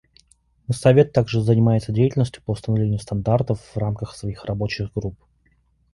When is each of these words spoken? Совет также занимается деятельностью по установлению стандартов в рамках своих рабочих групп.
Совет 0.71 1.13
также 1.13 1.43
занимается 1.43 1.91
деятельностью 1.91 2.41
по 2.43 2.53
установлению 2.53 2.97
стандартов 2.97 3.59
в 3.61 3.77
рамках 3.77 4.15
своих 4.15 4.45
рабочих 4.45 4.91
групп. 4.95 5.19